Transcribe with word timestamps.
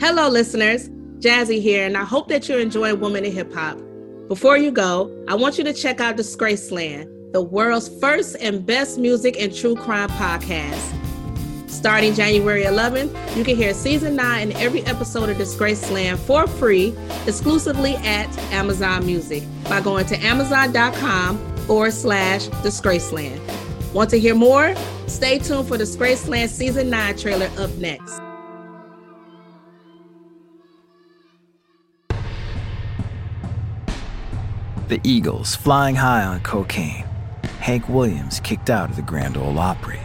Hello, 0.00 0.28
listeners. 0.28 0.88
Jazzy 1.18 1.60
here, 1.60 1.86
and 1.86 1.96
I 1.96 2.04
hope 2.04 2.28
that 2.28 2.48
you're 2.48 2.58
enjoying 2.58 3.00
Women 3.00 3.24
in 3.24 3.32
Hip 3.32 3.52
Hop. 3.52 3.78
Before 4.28 4.56
you 4.56 4.70
go, 4.70 5.14
I 5.28 5.34
want 5.34 5.58
you 5.58 5.64
to 5.64 5.74
check 5.74 6.00
out 6.00 6.16
Disgraceland, 6.16 7.32
the 7.32 7.42
world's 7.42 7.88
first 8.00 8.36
and 8.40 8.64
best 8.64 8.98
music 8.98 9.36
and 9.38 9.54
true 9.54 9.76
crime 9.76 10.08
podcast. 10.10 10.92
Starting 11.70 12.14
January 12.14 12.64
11th, 12.64 13.36
you 13.36 13.44
can 13.44 13.56
hear 13.56 13.74
season 13.74 14.16
9 14.16 14.52
and 14.52 14.60
every 14.60 14.82
episode 14.84 15.28
of 15.28 15.36
Disgraceland 15.36 16.18
for 16.18 16.46
free 16.46 16.94
exclusively 17.26 17.96
at 17.96 18.26
Amazon 18.52 19.04
Music 19.04 19.42
by 19.64 19.82
going 19.82 20.06
to 20.06 20.18
amazon.com 20.18 21.38
forward 21.66 21.92
slash 21.92 22.48
Disgraceland. 22.62 23.38
Want 23.92 24.08
to 24.10 24.18
hear 24.18 24.34
more? 24.34 24.74
Stay 25.08 25.38
tuned 25.38 25.68
for 25.68 25.76
Disgraceland 25.76 26.48
Season 26.48 26.88
9 26.88 27.18
trailer 27.18 27.50
up 27.58 27.70
next. 27.76 28.20
The 34.94 35.10
Eagles 35.10 35.56
flying 35.56 35.96
high 35.96 36.22
on 36.22 36.38
cocaine. 36.42 37.04
Hank 37.58 37.88
Williams 37.88 38.38
kicked 38.38 38.70
out 38.70 38.90
of 38.90 38.94
the 38.94 39.02
Grand 39.02 39.36
Ole 39.36 39.58
Opry. 39.58 39.98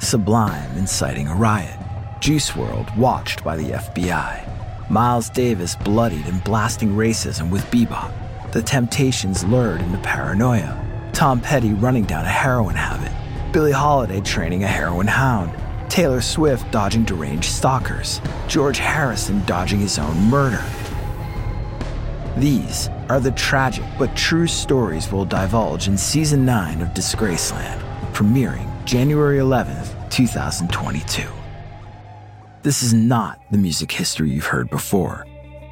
Sublime 0.00 0.76
inciting 0.76 1.28
a 1.28 1.34
riot. 1.36 1.78
Juice 2.18 2.50
WRLD 2.50 2.96
watched 2.96 3.44
by 3.44 3.56
the 3.56 3.70
FBI. 3.70 4.90
Miles 4.90 5.30
Davis 5.30 5.76
bloodied 5.76 6.26
and 6.26 6.42
blasting 6.42 6.96
racism 6.96 7.50
with 7.50 7.64
bebop. 7.66 8.12
The 8.50 8.62
Temptations 8.62 9.44
lured 9.44 9.80
into 9.80 9.98
paranoia. 9.98 10.76
Tom 11.12 11.40
Petty 11.40 11.72
running 11.74 12.02
down 12.02 12.24
a 12.24 12.28
heroin 12.28 12.74
habit. 12.74 13.12
Billie 13.52 13.70
Holiday 13.70 14.20
training 14.20 14.64
a 14.64 14.66
heroin 14.66 15.06
hound. 15.06 15.56
Taylor 15.88 16.20
Swift 16.20 16.68
dodging 16.72 17.04
deranged 17.04 17.44
stalkers. 17.44 18.20
George 18.48 18.78
Harrison 18.78 19.40
dodging 19.46 19.78
his 19.78 20.00
own 20.00 20.16
murder. 20.24 20.64
These 22.36 22.88
are 23.12 23.20
the 23.20 23.30
tragic 23.32 23.84
but 23.98 24.16
true 24.16 24.46
stories 24.46 25.12
we'll 25.12 25.26
divulge 25.26 25.86
in 25.86 25.98
season 25.98 26.46
9 26.46 26.80
of 26.80 26.88
Disgraceland, 26.94 27.78
premiering 28.14 28.66
January 28.86 29.36
11th, 29.36 30.08
2022. 30.08 31.28
This 32.62 32.82
is 32.82 32.94
not 32.94 33.38
the 33.50 33.58
music 33.58 33.92
history 33.92 34.30
you've 34.30 34.46
heard 34.46 34.70
before. 34.70 35.26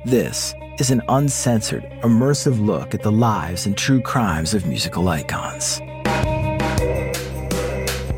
This 0.04 0.52
is 0.78 0.90
an 0.90 1.00
uncensored, 1.08 1.84
immersive 2.02 2.62
look 2.62 2.92
at 2.92 3.02
the 3.02 3.10
lives 3.10 3.64
and 3.64 3.74
true 3.74 4.02
crimes 4.02 4.52
of 4.52 4.66
musical 4.66 5.08
icons. 5.08 5.80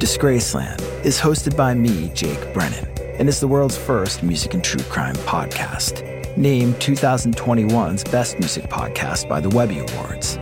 Disgraceland 0.01 0.81
is 1.05 1.21
hosted 1.21 1.57
by 1.57 1.75
me, 1.75 2.11
Jake 2.13 2.53
Brennan, 2.53 2.89
and 3.21 3.29
is 3.29 3.39
the 3.39 3.47
world's 3.47 3.79
first 3.79 4.25
music 4.25 4.55
and 4.55 4.65
true 4.65 4.83
crime 4.91 5.15
podcast, 5.15 6.12
named 6.37 6.75
2021's 6.77 8.05
Best 8.05 8.39
Music 8.39 8.65
Podcast 8.65 9.29
by 9.29 9.41
the 9.41 9.49
Webby 9.51 9.79
Awards. 9.79 10.39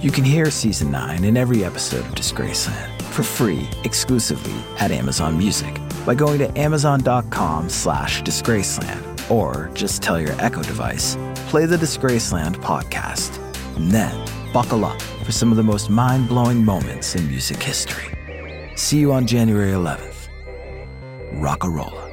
You 0.00 0.10
can 0.10 0.24
hear 0.24 0.50
season 0.50 0.90
9 0.90 1.24
in 1.24 1.36
every 1.36 1.64
episode 1.64 2.04
of 2.06 2.14
Disgraceland 2.14 3.00
for 3.02 3.22
free 3.22 3.68
exclusively 3.84 4.54
at 4.78 4.90
Amazon 4.90 5.38
Music 5.38 5.78
by 6.04 6.14
going 6.14 6.38
to 6.38 6.58
amazon.com 6.58 7.68
slash 7.68 8.22
disgraceland 8.22 9.30
or 9.30 9.70
just 9.74 10.02
tell 10.02 10.20
your 10.20 10.34
Echo 10.40 10.62
device, 10.62 11.16
play 11.48 11.66
the 11.66 11.76
Disgraceland 11.76 12.56
podcast, 12.56 13.38
and 13.76 13.90
then 13.90 14.14
buckle 14.52 14.84
up 14.84 15.00
for 15.24 15.32
some 15.32 15.50
of 15.50 15.56
the 15.56 15.62
most 15.62 15.88
mind-blowing 15.88 16.64
moments 16.64 17.14
in 17.14 17.26
music 17.28 17.62
history. 17.62 18.04
See 18.76 18.98
you 18.98 19.12
on 19.12 19.26
January 19.26 19.72
11th. 19.72 20.28
Rock 21.34 21.64
a 21.64 21.68
roll. 21.68 22.03